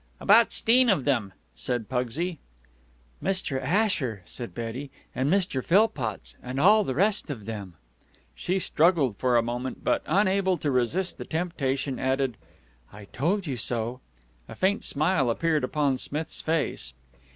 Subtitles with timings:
[0.19, 2.39] "About 'steen of dem!" said Pugsy.
[3.21, 3.61] "Mr.
[3.61, 5.63] Asher," said Betty, "and Mr.
[5.63, 7.75] Philpotts, and all the rest of them."
[8.33, 12.35] She struggled for a moment, but, unable to resist the temptation, added,
[12.91, 13.99] "I told you so."
[14.49, 16.95] A faint smile appeared upon Smith's face.